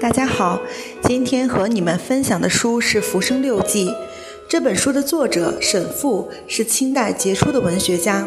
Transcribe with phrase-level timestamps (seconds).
[0.00, 0.60] 大家好，
[1.02, 3.88] 今天和你们分享的书是《浮生六记》。
[4.48, 8.24] 这本书的作者沈复是清代杰出的文学家，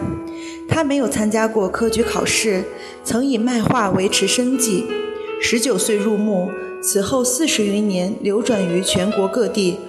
[0.67, 2.65] 他没有参加过科举考试，
[3.05, 4.85] 曾以卖画维持生计。
[5.41, 6.51] 十九岁入幕，
[6.83, 9.79] 此后四十余年流转于全国各地，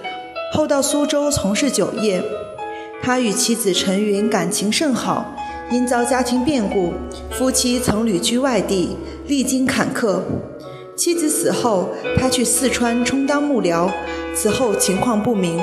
[0.53, 2.23] 后到苏州从事酒业。
[3.01, 5.35] 他与妻子陈云感情甚好，
[5.69, 6.93] 因遭家庭变故，
[7.29, 8.95] 夫妻曾旅居外地，
[9.27, 10.21] 历经坎坷。
[10.95, 13.89] 妻子死后，他去四川充当幕僚，
[14.35, 15.59] 此后情况不明。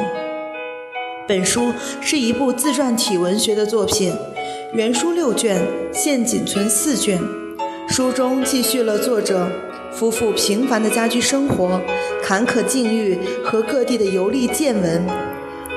[1.29, 4.12] 本书是一部自传体文学的作品，
[4.74, 5.62] 原书六卷，
[5.93, 7.21] 现仅存四卷。
[7.88, 9.48] 书中记叙了作者
[9.93, 11.80] 夫妇平凡的家居生活、
[12.23, 15.07] 坎坷境遇和各地的游历见闻，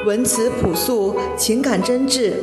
[0.08, 2.34] 文辞朴素，情感真挚。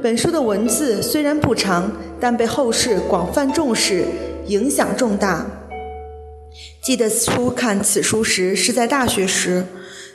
[0.00, 4.04] 本书的文字虽然不长，但被后世广泛重视，
[4.46, 5.44] 影响重大。
[6.86, 9.66] 记得初看此书时是在大学时，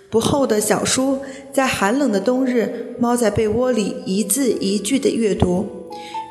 [0.09, 1.19] 不厚的小书，
[1.51, 5.67] 在寒冷的冬日，猫在被窝里一字一句地阅读。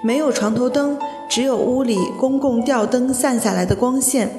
[0.03, 0.97] 没有床头灯，
[1.29, 4.31] 只有屋里公共吊灯散下来的光线，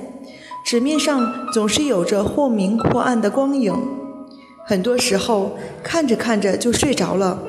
[0.65, 3.71] 纸面上总是有着或明或暗的光影。
[4.65, 7.43] 很多时候看着看着就睡着了。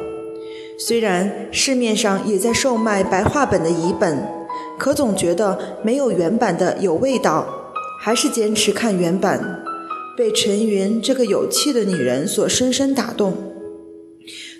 [0.78, 4.28] 虽然市面上也在售卖白话本的译本，
[4.78, 7.60] 可总觉得没有原版的有味道。
[8.04, 9.62] 还是坚持看原版，
[10.16, 13.32] 被陈云这个有趣的女人所深深打动。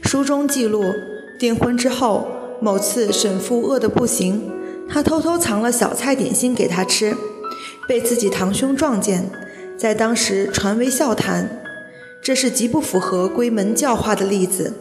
[0.01, 0.85] 书中记录，
[1.41, 2.29] 订婚之后，
[2.61, 4.49] 某次沈父饿得不行，
[4.89, 7.17] 他偷偷藏了小菜点心给他吃，
[7.89, 9.29] 被自己堂兄撞见，
[9.77, 11.61] 在当时传为笑谈。
[12.23, 14.73] 这是极不符合闺门教化的例子，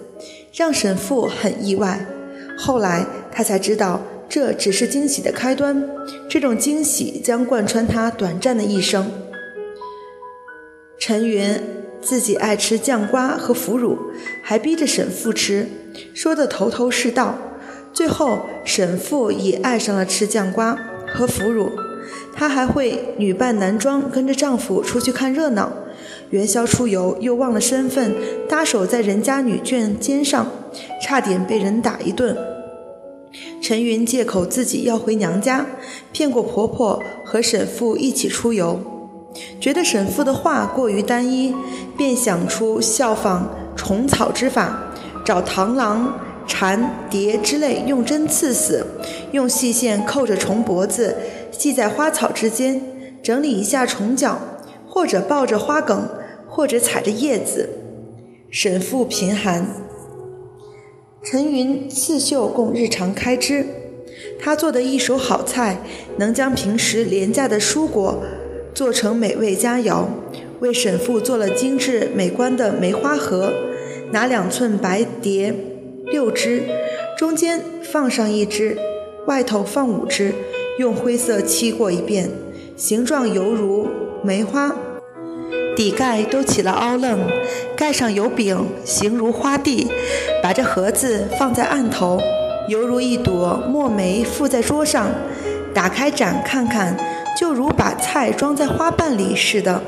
[0.54, 2.06] 让沈父很意外。
[2.56, 4.04] 后来他才知道。
[4.34, 5.86] 这只是惊喜的开端，
[6.30, 9.12] 这种惊喜将贯穿他短暂的一生。
[10.98, 11.62] 陈云
[12.02, 13.98] 自己爱吃酱瓜和腐乳，
[14.42, 15.68] 还逼着沈父吃，
[16.14, 17.38] 说的头头是道。
[17.92, 20.80] 最后，沈父也爱上了吃酱瓜
[21.14, 21.70] 和腐乳，
[22.34, 25.74] 她还会女扮男装跟着丈夫出去看热闹。
[26.30, 28.16] 元宵出游又忘了身份，
[28.48, 30.50] 搭手在人家女眷肩上，
[31.02, 32.38] 差点被人打一顿。
[33.72, 35.66] 陈云借口自己要回娘家，
[36.12, 38.78] 骗过婆婆和沈父一起出游，
[39.62, 41.56] 觉得沈父的话过于单一，
[41.96, 44.92] 便想出效仿虫草之法，
[45.24, 48.86] 找螳螂、蝉、蝶之类用针刺死，
[49.32, 51.16] 用细线扣着虫脖子，
[51.50, 52.82] 系在花草之间，
[53.24, 54.38] 整理一下虫脚，
[54.86, 56.10] 或者抱着花梗，
[56.46, 57.70] 或者踩着叶子。
[58.50, 59.66] 沈父贫寒。
[61.24, 63.64] 陈云刺绣供日常开支，
[64.40, 65.84] 他做的一手好菜，
[66.18, 68.24] 能将平时廉价的蔬果
[68.74, 70.06] 做成美味佳肴。
[70.62, 73.54] 为沈父做了精致美观的梅花盒，
[74.12, 75.54] 拿两寸白蝶
[76.06, 76.64] 六只，
[77.16, 78.76] 中间放上一只，
[79.28, 80.34] 外头放五只，
[80.80, 82.32] 用灰色漆过一遍，
[82.76, 83.88] 形状犹如
[84.24, 84.76] 梅花。
[85.82, 87.22] 底盖都起了凹楞，
[87.76, 89.88] 盖上有柄，形如花蒂。
[90.44, 92.22] 把这盒子放在案头，
[92.68, 95.10] 犹如一朵墨梅附在桌上。
[95.74, 96.96] 打开盏看看，
[97.36, 99.82] 就如把菜装在花瓣里似的。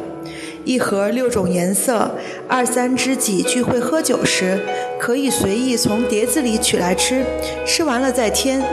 [0.66, 2.16] 一盒六种颜色，
[2.48, 4.60] 二三知己聚会喝酒时，
[5.00, 7.24] 可以随意从碟子里取来吃，
[7.68, 8.64] 吃完了再添。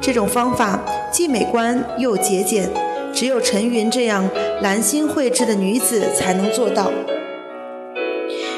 [0.00, 0.78] 这种方法
[1.10, 2.70] 既美观又节俭。
[3.12, 4.28] 只有陈云这样
[4.62, 6.90] 兰心蕙质的女子才能做到。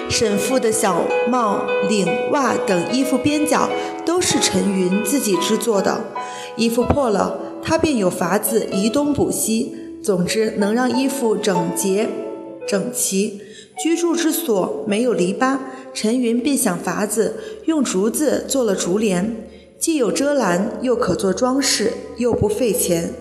[0.08, 3.70] 沈父的小帽、领、袜等衣服边角
[4.04, 6.04] 都是陈云自己制作的。
[6.56, 12.08] 衣服破了，他便有法子移东补西，总之能让衣服整洁、
[12.68, 13.41] 整齐。
[13.82, 15.56] 居住之所没有篱笆，
[15.94, 19.34] 陈云便想法子用竹子做了竹帘，
[19.78, 23.15] 既有遮拦，又可做装饰，又不费钱。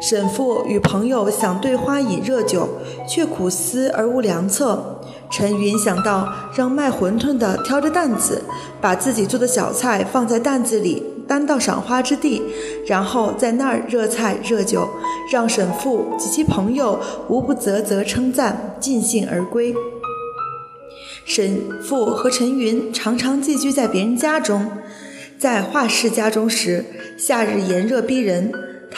[0.00, 2.68] 沈父与朋友想对花饮热酒，
[3.06, 4.96] 却苦思而无良策。
[5.30, 8.42] 陈云想到让卖馄饨的挑着担子，
[8.80, 12.42] 把自己做的小菜放在担子里，担到赏花之地，
[12.86, 14.88] 然后在那儿热菜热酒，
[15.30, 16.98] 让沈父及其朋友
[17.28, 19.74] 无不啧啧称赞，尽兴而归。
[21.24, 24.66] 沈父和陈云常常寄居在别人家中，
[25.38, 26.84] 在画室家中时，
[27.16, 28.50] 夏日炎热逼人。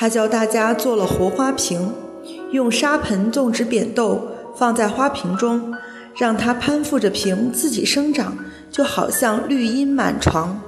[0.02, 1.93] 他教大家做了活花瓶，
[2.50, 4.26] 用沙盆种植扁豆，
[4.56, 5.72] 放在花瓶中，
[6.16, 8.37] 让它攀附着瓶自己生长，
[8.69, 10.60] 就好像绿荫满床，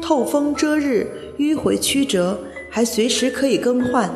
[0.00, 2.38] 透风遮日，迂回曲折，
[2.70, 4.08] 还随时可以更换。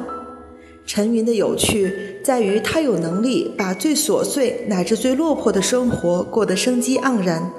[0.87, 7.51] 陈云的有趣在于他有能力把最琐碎乃至最落魄的生活过得生机盎然。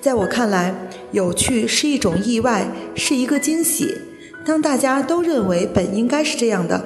[0.00, 3.94] 在我看来，有趣是一种意外，是一个惊喜。
[4.44, 6.84] 当大家都认为本应该是这样的，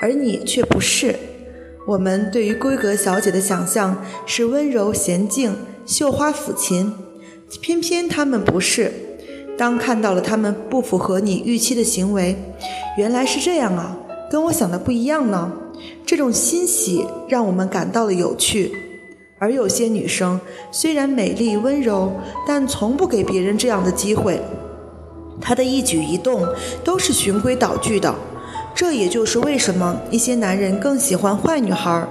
[0.00, 1.14] 而你却不是。
[1.86, 5.54] 我们对于闺阁小姐的想象是温柔娴静、
[5.84, 6.92] 绣花抚琴，
[7.60, 8.90] 偏偏她们不是。
[9.56, 12.36] 当看到了她们不符合你预期的行为，
[12.96, 13.96] 原来是这样啊，
[14.30, 15.52] 跟我想的不一样呢。
[16.06, 18.72] 这种欣喜让我们感到了有趣。
[19.38, 20.40] 而有些女生
[20.72, 22.12] 虽然美丽温柔，
[22.48, 24.40] 但从不给别人这样的机会。
[25.40, 26.46] 她的一举一动
[26.82, 28.14] 都是循规蹈矩的。
[28.74, 32.06] 这也就是为什么一些男人更喜欢坏女孩，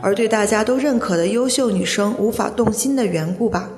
[0.00, 3.68] 而对大家都认可的优秀女生无法动心的缘故吧。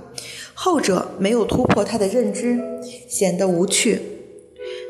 [0.54, 2.58] 后者没有突破他的认知，
[3.08, 4.00] 显得无趣。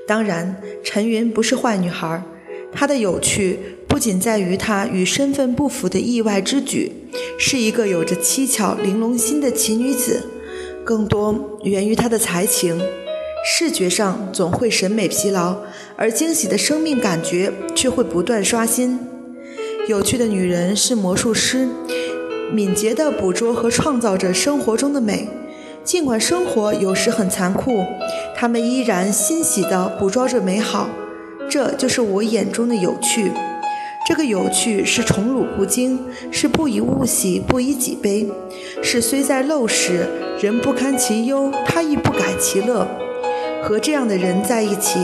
[0.07, 2.23] 当然，陈云不是坏女孩，
[2.73, 6.93] 她的有趣不仅在于她与身份不符的意外之举，
[7.39, 10.23] 是一个有着七巧玲珑心的奇女子，
[10.85, 12.79] 更多源于她的才情。
[13.51, 15.57] 视觉上总会审美疲劳，
[15.97, 19.01] 而惊喜的生命感觉却会不断刷新。
[19.89, 21.67] 有趣的女人是魔术师，
[22.53, 25.31] 敏捷地捕捉和创造着生活中的美。
[25.83, 27.87] 尽管生活有时很残酷，
[28.37, 30.91] 她们依然欣喜地捕捉着美好。
[31.49, 33.33] 这就是我眼中的有趣。
[34.07, 35.99] 这个有趣是宠辱不惊，
[36.31, 38.29] 是不以物喜，不以己悲，
[38.83, 40.07] 是虽在陋室，
[40.39, 42.87] 人不堪其忧，他亦不改其乐。
[43.69, 44.99] 和这样的人在一起，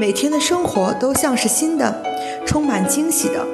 [0.00, 2.02] 每天的生活都像是新的，
[2.46, 3.46] 充满惊喜的，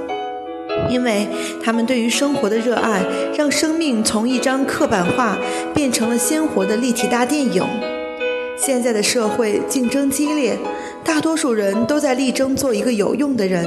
[0.88, 1.26] 因为
[1.60, 3.02] 他们对于生活的热爱，
[3.36, 5.36] 让生命从一张刻板画
[5.74, 7.66] 变成了鲜活的立体大电影。
[8.56, 10.56] 现在的社会竞争激烈，
[11.02, 13.66] 大多数人都在力争做一个有用的人，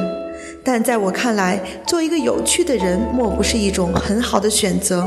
[0.64, 5.06] 但在我看来，做一个有趣的人，莫不是一种很好的选择。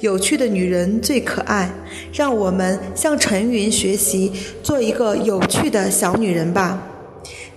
[0.00, 1.70] 有趣的女人最可爱，
[2.12, 4.32] 让我们向陈云学习，
[4.62, 6.82] 做一个有趣的小女人吧。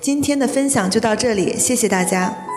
[0.01, 2.49] 今天的分享就到这里，谢谢大家。